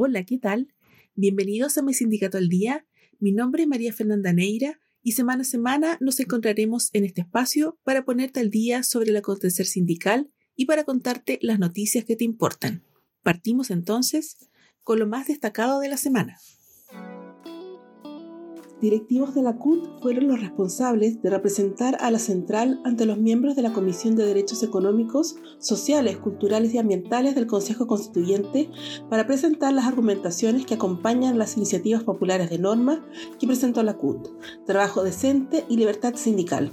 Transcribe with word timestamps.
Hola, 0.00 0.22
¿qué 0.22 0.38
tal? 0.38 0.72
Bienvenidos 1.16 1.76
a 1.76 1.82
mi 1.82 1.92
sindicato 1.92 2.38
al 2.38 2.48
día. 2.48 2.86
Mi 3.18 3.32
nombre 3.32 3.64
es 3.64 3.68
María 3.68 3.92
Fernanda 3.92 4.32
Neira 4.32 4.78
y 5.02 5.10
semana 5.10 5.42
a 5.42 5.44
semana 5.44 5.98
nos 6.00 6.20
encontraremos 6.20 6.90
en 6.92 7.04
este 7.04 7.22
espacio 7.22 7.80
para 7.82 8.04
ponerte 8.04 8.38
al 8.38 8.48
día 8.48 8.84
sobre 8.84 9.10
el 9.10 9.16
acontecer 9.16 9.66
sindical 9.66 10.30
y 10.54 10.66
para 10.66 10.84
contarte 10.84 11.40
las 11.42 11.58
noticias 11.58 12.04
que 12.04 12.14
te 12.14 12.22
importan. 12.22 12.84
Partimos 13.24 13.72
entonces 13.72 14.36
con 14.84 15.00
lo 15.00 15.08
más 15.08 15.26
destacado 15.26 15.80
de 15.80 15.88
la 15.88 15.96
semana 15.96 16.38
directivos 18.80 19.34
de 19.34 19.42
la 19.42 19.56
CUT 19.56 20.00
fueron 20.00 20.28
los 20.28 20.40
responsables 20.40 21.20
de 21.22 21.30
representar 21.30 21.96
a 22.00 22.10
la 22.10 22.18
central 22.18 22.80
ante 22.84 23.06
los 23.06 23.18
miembros 23.18 23.56
de 23.56 23.62
la 23.62 23.72
Comisión 23.72 24.16
de 24.16 24.24
Derechos 24.24 24.62
Económicos, 24.62 25.36
Sociales, 25.58 26.16
Culturales 26.18 26.72
y 26.74 26.78
Ambientales 26.78 27.34
del 27.34 27.46
Consejo 27.46 27.86
Constituyente 27.86 28.70
para 29.08 29.26
presentar 29.26 29.72
las 29.72 29.86
argumentaciones 29.86 30.66
que 30.66 30.74
acompañan 30.74 31.38
las 31.38 31.56
iniciativas 31.56 32.04
populares 32.04 32.50
de 32.50 32.58
norma 32.58 33.04
que 33.38 33.46
presentó 33.46 33.82
la 33.82 33.96
CUT, 33.96 34.28
trabajo 34.66 35.02
decente 35.02 35.64
y 35.68 35.76
libertad 35.76 36.14
sindical. 36.14 36.70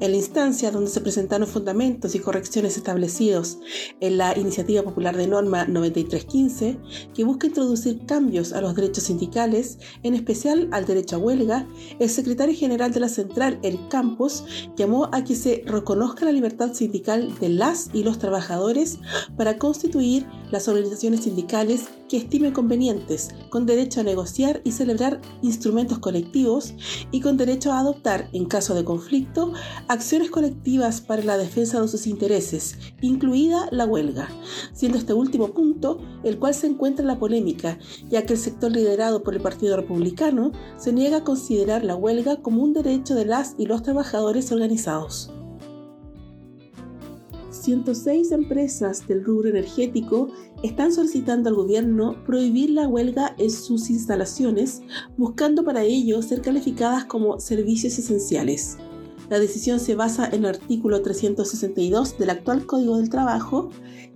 En 0.00 0.12
la 0.12 0.16
instancia 0.16 0.70
donde 0.70 0.90
se 0.90 1.00
presentaron 1.00 1.48
fundamentos 1.48 2.14
y 2.14 2.20
correcciones 2.20 2.76
establecidos 2.76 3.58
en 4.00 4.16
la 4.16 4.38
Iniciativa 4.38 4.82
Popular 4.82 5.16
de 5.16 5.26
Norma 5.26 5.64
9315, 5.66 6.78
que 7.14 7.24
busca 7.24 7.48
introducir 7.48 8.06
cambios 8.06 8.52
a 8.52 8.60
los 8.60 8.76
derechos 8.76 9.04
sindicales, 9.04 9.78
en 10.04 10.14
especial 10.14 10.68
al 10.70 10.86
derecho 10.86 11.16
a 11.16 11.18
huelga, 11.18 11.66
el 11.98 12.08
secretario 12.08 12.54
general 12.54 12.92
de 12.92 13.00
la 13.00 13.08
central, 13.08 13.58
El 13.62 13.88
Campos, 13.88 14.44
llamó 14.76 15.08
a 15.12 15.24
que 15.24 15.34
se 15.34 15.64
reconozca 15.66 16.24
la 16.24 16.32
libertad 16.32 16.74
sindical 16.74 17.36
de 17.40 17.48
las 17.48 17.90
y 17.92 18.04
los 18.04 18.18
trabajadores 18.18 18.98
para 19.36 19.58
constituir 19.58 20.26
las 20.52 20.68
organizaciones 20.68 21.24
sindicales 21.24 21.88
que 22.08 22.16
estime 22.16 22.52
convenientes, 22.52 23.30
con 23.50 23.66
derecho 23.66 24.00
a 24.00 24.04
negociar 24.04 24.60
y 24.64 24.72
celebrar 24.72 25.20
instrumentos 25.42 25.98
colectivos 25.98 26.74
y 27.10 27.20
con 27.20 27.36
derecho 27.36 27.72
a 27.72 27.80
adoptar, 27.80 28.28
en 28.32 28.46
caso 28.46 28.74
de 28.74 28.84
conflicto, 28.84 29.52
acciones 29.88 30.30
colectivas 30.30 31.00
para 31.00 31.22
la 31.22 31.38
defensa 31.38 31.80
de 31.80 31.88
sus 31.88 32.06
intereses, 32.06 32.78
incluida 33.00 33.68
la 33.70 33.84
huelga, 33.84 34.28
siendo 34.72 34.98
este 34.98 35.14
último 35.14 35.48
punto 35.48 35.98
el 36.24 36.38
cual 36.38 36.54
se 36.54 36.66
encuentra 36.66 37.02
en 37.02 37.08
la 37.08 37.18
polémica, 37.18 37.78
ya 38.08 38.24
que 38.24 38.34
el 38.34 38.38
sector 38.38 38.72
liderado 38.72 39.22
por 39.22 39.34
el 39.34 39.40
Partido 39.40 39.76
Republicano 39.76 40.52
se 40.76 40.92
niega 40.92 41.18
a 41.18 41.24
considerar 41.24 41.84
la 41.84 41.96
huelga 41.96 42.36
como 42.36 42.62
un 42.62 42.72
derecho 42.72 43.14
de 43.14 43.26
las 43.26 43.54
y 43.58 43.66
los 43.66 43.82
trabajadores 43.82 44.50
organizados. 44.52 45.30
106 47.62 48.32
empresas 48.32 49.06
del 49.06 49.24
rubro 49.24 49.48
energético 49.48 50.28
están 50.62 50.92
solicitando 50.92 51.48
al 51.48 51.56
gobierno 51.56 52.22
prohibir 52.24 52.70
la 52.70 52.88
huelga 52.88 53.34
en 53.38 53.50
sus 53.50 53.90
instalaciones, 53.90 54.82
buscando 55.16 55.64
para 55.64 55.82
ello 55.82 56.22
ser 56.22 56.40
calificadas 56.40 57.04
como 57.04 57.40
servicios 57.40 57.98
esenciales. 57.98 58.78
La 59.28 59.38
decisión 59.38 59.78
se 59.78 59.94
basa 59.94 60.26
en 60.26 60.44
el 60.44 60.46
artículo 60.46 61.02
362 61.02 62.16
del 62.18 62.30
actual 62.30 62.64
Código 62.64 62.96
del 62.96 63.10
Trabajo, 63.10 63.68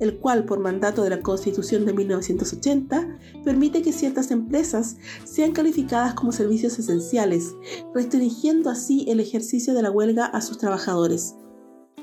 el 0.00 0.18
cual, 0.18 0.44
por 0.44 0.60
mandato 0.60 1.02
de 1.02 1.10
la 1.10 1.22
Constitución 1.22 1.86
de 1.86 1.94
1980, 1.94 3.18
permite 3.42 3.80
que 3.80 3.92
ciertas 3.92 4.30
empresas 4.30 4.98
sean 5.24 5.52
calificadas 5.52 6.12
como 6.12 6.32
servicios 6.32 6.78
esenciales, 6.78 7.54
restringiendo 7.94 8.68
así 8.68 9.06
el 9.08 9.20
ejercicio 9.20 9.72
de 9.72 9.82
la 9.82 9.90
huelga 9.90 10.26
a 10.26 10.42
sus 10.42 10.58
trabajadores. 10.58 11.36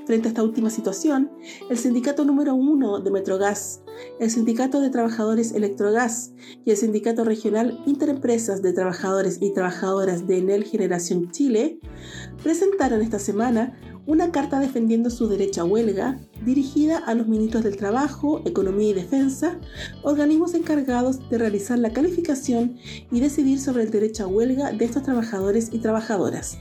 Frente 0.05 0.27
a 0.27 0.29
esta 0.29 0.43
última 0.43 0.69
situación, 0.69 1.31
el 1.69 1.77
sindicato 1.79 2.25
número 2.25 2.53
uno 2.53 2.99
de 2.99 3.09
Metrogas, 3.09 3.81
el 4.19 4.29
sindicato 4.29 4.79
de 4.79 4.91
trabajadores 4.91 5.51
Electrogas 5.51 6.31
y 6.63 6.69
el 6.69 6.77
sindicato 6.77 7.23
regional 7.23 7.81
Interempresas 7.87 8.61
de 8.61 8.73
Trabajadores 8.73 9.39
y 9.41 9.51
Trabajadoras 9.51 10.27
de 10.27 10.37
Enel 10.37 10.63
Generación 10.63 11.31
Chile 11.31 11.79
presentaron 12.43 13.01
esta 13.01 13.17
semana 13.17 13.79
una 14.05 14.31
carta 14.31 14.59
defendiendo 14.59 15.09
su 15.09 15.27
derecho 15.27 15.61
a 15.61 15.65
huelga 15.65 16.19
dirigida 16.43 16.99
a 16.99 17.15
los 17.15 17.27
ministros 17.27 17.63
del 17.63 17.77
Trabajo, 17.77 18.43
Economía 18.45 18.89
y 18.89 18.93
Defensa, 18.93 19.59
organismos 20.03 20.53
encargados 20.53 21.27
de 21.29 21.39
realizar 21.39 21.79
la 21.79 21.91
calificación 21.91 22.77
y 23.11 23.19
decidir 23.19 23.59
sobre 23.59 23.83
el 23.83 23.89
derecho 23.89 24.25
a 24.25 24.27
huelga 24.27 24.71
de 24.71 24.85
estos 24.85 25.01
trabajadores 25.01 25.69
y 25.71 25.79
trabajadoras. 25.79 26.59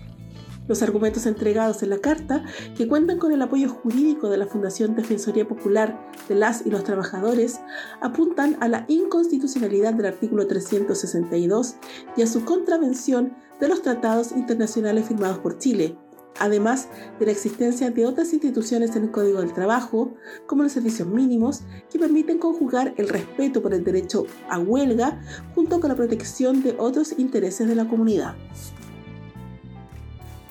Los 0.66 0.82
argumentos 0.82 1.26
entregados 1.26 1.82
en 1.82 1.90
la 1.90 1.98
carta, 1.98 2.42
que 2.74 2.88
cuentan 2.88 3.18
con 3.18 3.32
el 3.32 3.42
apoyo 3.42 3.68
jurídico 3.68 4.30
de 4.30 4.38
la 4.38 4.46
Fundación 4.46 4.94
Defensoría 4.94 5.46
Popular 5.46 6.10
de 6.26 6.36
las 6.36 6.64
y 6.64 6.70
los 6.70 6.84
Trabajadores, 6.84 7.60
apuntan 8.00 8.56
a 8.60 8.68
la 8.68 8.86
inconstitucionalidad 8.88 9.92
del 9.92 10.06
artículo 10.06 10.46
362 10.46 11.74
y 12.16 12.22
a 12.22 12.26
su 12.26 12.46
contravención 12.46 13.34
de 13.60 13.68
los 13.68 13.82
tratados 13.82 14.32
internacionales 14.32 15.06
firmados 15.06 15.38
por 15.38 15.58
Chile, 15.58 15.98
además 16.40 16.88
de 17.18 17.26
la 17.26 17.32
existencia 17.32 17.90
de 17.90 18.06
otras 18.06 18.32
instituciones 18.32 18.96
en 18.96 19.04
el 19.04 19.10
Código 19.10 19.40
del 19.40 19.52
Trabajo, 19.52 20.14
como 20.46 20.62
los 20.62 20.72
servicios 20.72 21.06
mínimos, 21.06 21.60
que 21.90 21.98
permiten 21.98 22.38
conjugar 22.38 22.94
el 22.96 23.10
respeto 23.10 23.60
por 23.60 23.74
el 23.74 23.84
derecho 23.84 24.24
a 24.48 24.58
huelga 24.58 25.20
junto 25.54 25.78
con 25.78 25.90
la 25.90 25.96
protección 25.96 26.62
de 26.62 26.74
otros 26.78 27.18
intereses 27.18 27.68
de 27.68 27.74
la 27.74 27.86
comunidad. 27.86 28.34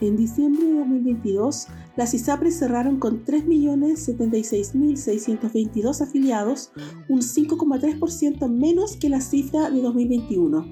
En 0.02 0.18
diciembre 0.18 0.66
de 0.66 0.80
2022, 0.80 1.68
las 1.96 2.14
ISAPRES 2.14 2.60
cerraron 2.60 3.00
con 3.00 3.24
3.076.622 3.24 6.02
afiliados, 6.02 6.74
un 7.08 7.22
5,3% 7.22 8.50
menos 8.50 8.98
que 8.98 9.08
la 9.10 9.22
cifra 9.22 9.70
de 9.70 9.82
2021. 9.82 10.70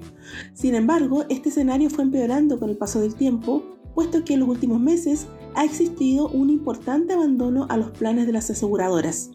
Sin 0.54 0.76
embargo, 0.76 1.24
este 1.30 1.48
escenario 1.50 1.90
fue 1.90 2.04
empeorando 2.04 2.60
con 2.60 2.70
el 2.70 2.78
paso 2.78 3.00
del 3.00 3.16
tiempo, 3.16 3.64
puesto 3.94 4.26
que 4.26 4.34
en 4.34 4.40
los 4.42 4.50
últimos 4.50 4.80
meses 4.80 5.28
ha 5.56 5.66
existido 5.66 6.30
un 6.30 6.50
importante 6.50 7.14
abandono 7.14 7.68
a 7.70 7.78
los 7.78 7.92
planes 7.92 8.26
de 8.26 8.34
las 8.34 8.50
aseguradoras. 8.50 9.30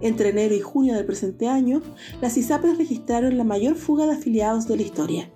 Entre 0.00 0.28
enero 0.30 0.54
y 0.54 0.60
junio 0.60 0.94
del 0.94 1.06
presente 1.06 1.48
año, 1.48 1.82
las 2.20 2.36
ISAPRES 2.36 2.78
registraron 2.78 3.38
la 3.38 3.44
mayor 3.44 3.76
fuga 3.76 4.06
de 4.06 4.12
afiliados 4.12 4.68
de 4.68 4.76
la 4.76 4.82
historia. 4.82 5.32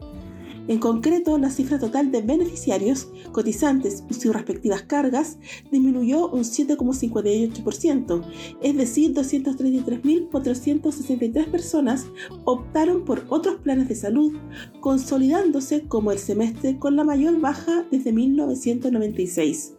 En 0.66 0.78
concreto, 0.78 1.36
la 1.36 1.50
cifra 1.50 1.78
total 1.78 2.10
de 2.10 2.22
beneficiarios, 2.22 3.08
cotizantes 3.32 4.02
y 4.08 4.14
sus 4.14 4.32
respectivas 4.32 4.80
cargas 4.82 5.36
disminuyó 5.70 6.30
un 6.30 6.44
7,58%, 6.44 8.25
es 8.62 8.76
decir, 8.76 9.12
233.463 9.12 11.50
personas 11.50 12.06
optaron 12.44 13.04
por 13.04 13.26
otros 13.28 13.56
planes 13.56 13.88
de 13.88 13.94
salud, 13.94 14.32
consolidándose 14.80 15.82
como 15.82 16.12
el 16.12 16.19
semestre 16.19 16.78
con 16.78 16.96
la 16.96 17.04
mayor 17.04 17.38
baja 17.41 17.84
desde 17.91 18.12
1996. 18.12 19.75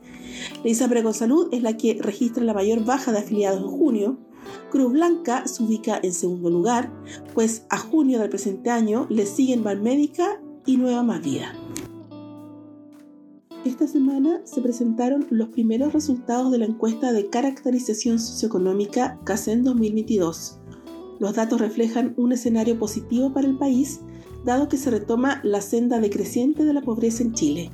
La 0.63 0.69
ISAPRE 0.69 1.01
con 1.01 1.15
Salud 1.15 1.47
es 1.51 1.63
la 1.63 1.77
que 1.77 1.97
registra 1.99 2.43
la 2.43 2.53
mayor 2.53 2.85
baja 2.85 3.11
de 3.11 3.17
afiliados 3.19 3.61
en 3.61 3.69
junio, 3.69 4.19
Cruz 4.69 4.91
Blanca 4.91 5.47
se 5.47 5.63
ubica 5.63 5.99
en 6.03 6.13
segundo 6.13 6.51
lugar, 6.51 6.93
pues 7.33 7.65
a 7.69 7.79
junio 7.79 8.19
del 8.19 8.29
presente 8.29 8.69
año 8.69 9.07
le 9.09 9.25
siguen 9.25 9.63
Banmédica 9.63 10.39
y 10.65 10.77
Nueva 10.77 11.03
Más 11.03 11.21
Vida. 11.21 11.53
Esta 13.63 13.87
semana 13.87 14.41
se 14.43 14.61
presentaron 14.61 15.25
los 15.29 15.49
primeros 15.49 15.93
resultados 15.93 16.51
de 16.51 16.59
la 16.59 16.65
encuesta 16.65 17.11
de 17.13 17.29
caracterización 17.29 18.19
socioeconómica 18.19 19.19
CACEN 19.23 19.63
2022. 19.63 20.59
Los 21.19 21.33
datos 21.33 21.61
reflejan 21.61 22.13
un 22.17 22.31
escenario 22.31 22.77
positivo 22.77 23.33
para 23.33 23.47
el 23.47 23.57
país, 23.57 24.01
dado 24.43 24.67
que 24.67 24.77
se 24.77 24.91
retoma 24.91 25.39
la 25.43 25.61
senda 25.61 25.99
decreciente 25.99 26.63
de 26.63 26.73
la 26.73 26.81
pobreza 26.81 27.23
en 27.23 27.33
Chile. 27.33 27.71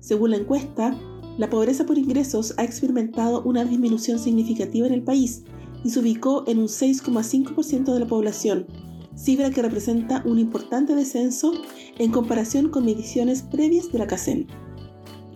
Según 0.00 0.30
la 0.30 0.38
encuesta, 0.38 0.96
la 1.36 1.50
pobreza 1.50 1.84
por 1.84 1.98
ingresos 1.98 2.54
ha 2.56 2.64
experimentado 2.64 3.42
una 3.42 3.64
disminución 3.64 4.18
significativa 4.18 4.86
en 4.86 4.94
el 4.94 5.02
país 5.02 5.44
y 5.84 5.90
se 5.90 6.00
ubicó 6.00 6.44
en 6.46 6.58
un 6.58 6.68
6,5% 6.68 7.92
de 7.92 8.00
la 8.00 8.06
población, 8.06 8.66
cifra 9.14 9.50
que 9.50 9.62
representa 9.62 10.22
un 10.24 10.38
importante 10.38 10.94
descenso 10.94 11.52
en 11.98 12.10
comparación 12.10 12.68
con 12.68 12.84
mediciones 12.84 13.42
previas 13.42 13.90
de 13.92 13.98
la 13.98 14.06
CACEN. 14.06 14.46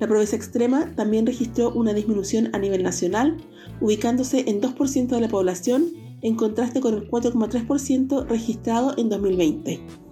La 0.00 0.08
pobreza 0.08 0.36
extrema 0.36 0.94
también 0.96 1.26
registró 1.26 1.72
una 1.72 1.94
disminución 1.94 2.50
a 2.52 2.58
nivel 2.58 2.82
nacional, 2.82 3.36
ubicándose 3.80 4.44
en 4.48 4.60
2% 4.60 5.08
de 5.08 5.20
la 5.20 5.28
población, 5.28 5.86
en 6.22 6.36
contraste 6.36 6.80
con 6.80 6.94
el 6.94 7.08
4,3% 7.08 8.26
registrado 8.26 8.94
en 8.96 9.08
2020. 9.08 10.03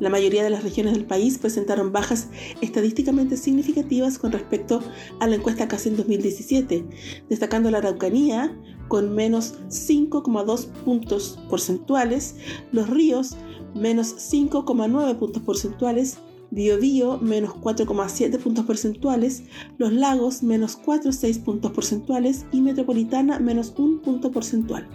La 0.00 0.08
mayoría 0.08 0.42
de 0.42 0.48
las 0.48 0.62
regiones 0.62 0.94
del 0.94 1.04
país 1.04 1.38
presentaron 1.38 1.92
bajas 1.92 2.28
estadísticamente 2.62 3.36
significativas 3.36 4.18
con 4.18 4.32
respecto 4.32 4.82
a 5.20 5.26
la 5.26 5.36
encuesta 5.36 5.68
CACEN 5.68 5.96
2017, 5.96 6.86
destacando 7.28 7.70
la 7.70 7.78
Araucanía 7.78 8.56
con 8.88 9.14
menos 9.14 9.56
5,2 9.68 10.66
puntos 10.84 11.38
porcentuales, 11.50 12.36
Los 12.72 12.88
Ríos 12.88 13.36
menos 13.74 14.16
5,9 14.32 15.18
puntos 15.18 15.42
porcentuales, 15.42 16.16
Biobío 16.50 17.18
menos 17.18 17.50
4,7 17.56 18.38
puntos 18.38 18.64
porcentuales, 18.64 19.42
Los 19.76 19.92
Lagos 19.92 20.42
menos 20.42 20.78
4,6 20.82 21.44
puntos 21.44 21.72
porcentuales 21.72 22.46
y 22.52 22.62
Metropolitana 22.62 23.38
menos 23.38 23.74
1 23.76 24.00
punto 24.00 24.30
porcentual. 24.32 24.88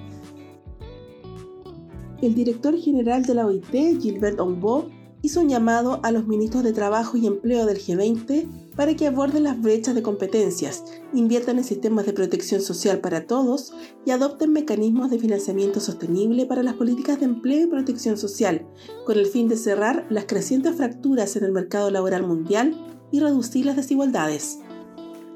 el 2.21 2.33
director 2.33 2.75
general 2.77 3.23
de 3.23 3.35
la 3.35 3.45
OIT, 3.45 4.01
Gilbert 4.01 4.39
Ombo, 4.39 4.89
hizo 5.25 5.41
un 5.41 5.49
llamado 5.49 5.99
a 6.03 6.11
los 6.11 6.27
ministros 6.27 6.63
de 6.63 6.71
Trabajo 6.71 7.17
y 7.17 7.25
Empleo 7.25 7.65
del 7.65 7.79
G20 7.79 8.47
para 8.75 8.95
que 8.95 9.07
aborden 9.07 9.43
las 9.43 9.59
brechas 9.59 9.95
de 9.95 10.03
competencias, 10.03 10.83
inviertan 11.13 11.57
en 11.57 11.63
sistemas 11.63 12.05
de 12.05 12.13
protección 12.13 12.61
social 12.61 12.99
para 12.99 13.25
todos 13.25 13.73
y 14.05 14.11
adopten 14.11 14.53
mecanismos 14.53 15.09
de 15.09 15.17
financiamiento 15.17 15.79
sostenible 15.79 16.45
para 16.45 16.61
las 16.61 16.75
políticas 16.75 17.19
de 17.19 17.25
empleo 17.25 17.63
y 17.63 17.71
protección 17.71 18.17
social, 18.17 18.67
con 19.03 19.17
el 19.17 19.25
fin 19.25 19.47
de 19.47 19.57
cerrar 19.57 20.05
las 20.11 20.25
crecientes 20.25 20.75
fracturas 20.75 21.35
en 21.35 21.45
el 21.45 21.51
mercado 21.51 21.89
laboral 21.89 22.27
mundial 22.27 22.75
y 23.11 23.19
reducir 23.19 23.65
las 23.65 23.77
desigualdades. 23.77 24.59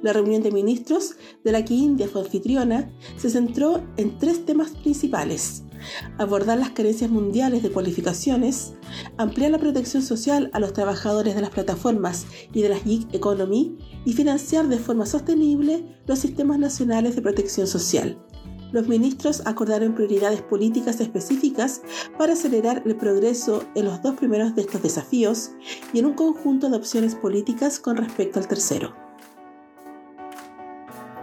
La 0.02 0.14
reunión 0.14 0.42
de 0.42 0.52
ministros, 0.52 1.16
de 1.44 1.52
la 1.52 1.66
que 1.66 1.74
India 1.74 2.08
fue 2.08 2.22
anfitriona, 2.22 2.90
se 3.18 3.30
centró 3.30 3.84
en 3.98 4.18
tres 4.18 4.46
temas 4.46 4.72
principales. 4.72 5.64
Abordar 6.18 6.58
las 6.58 6.72
carencias 6.72 7.10
mundiales 7.10 7.64
de 7.64 7.72
cualificaciones, 7.72 8.74
ampliar 9.18 9.52
la 9.52 9.60
protección 9.60 10.02
social 10.02 10.50
a 10.54 10.60
los 10.60 10.74
trabajadores 10.74 11.36
de 11.36 11.42
las 11.42 11.50
plataformas 11.50 12.26
y 12.54 12.62
de 12.62 12.70
las 12.70 12.84
gig 12.84 13.08
economy 13.12 13.78
y 14.06 14.14
financiar 14.14 14.68
de 14.68 14.78
forma 14.78 15.06
sostenible 15.06 15.84
los 16.06 16.20
sistemas 16.20 16.60
nacionales 16.60 17.16
de 17.16 17.22
protección 17.22 17.68
social. 17.68 18.18
Los 18.72 18.88
ministros 18.88 19.42
acordaron 19.46 19.96
prioridades 19.96 20.44
políticas 20.44 21.02
específicas 21.02 21.82
para 22.18 22.34
acelerar 22.34 22.84
el 22.86 22.96
progreso 22.96 23.64
en 23.74 23.86
los 23.86 24.02
dos 24.04 24.16
primeros 24.16 24.56
de 24.56 24.62
estos 24.62 24.84
desafíos 24.84 25.52
y 25.92 26.00
en 26.00 26.06
un 26.06 26.14
conjunto 26.14 26.70
de 26.70 26.78
opciones 26.78 27.16
políticas 27.16 27.80
con 27.80 27.98
respecto 27.98 28.40
al 28.40 28.48
tercero. 28.48 29.09